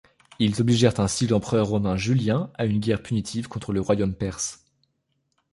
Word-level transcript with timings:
Ils 0.39 0.59
obligèrent 0.59 0.99
ainsi 0.99 1.27
l'empereur 1.27 1.67
romain 1.67 1.95
Julien 1.95 2.49
a 2.55 2.65
une 2.65 2.79
guerre 2.79 3.03
punitive 3.03 3.47
contre 3.47 3.71
le 3.71 3.81
royaume 3.81 4.15
perse. 4.15 4.65